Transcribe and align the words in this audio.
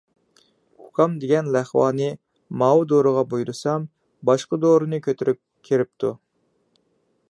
ئۇكام 0.85 1.17
دېگەن 1.23 1.49
لەقۋانى 1.55 2.07
ماۋۇ 2.63 2.83
دورىغا 2.93 3.25
بۇيرۇسام، 3.35 3.87
باشقا 4.31 4.63
دورىنى 4.65 5.05
كۆتۈرۈپ 5.09 5.43
كىرىپتۇ. 5.69 6.17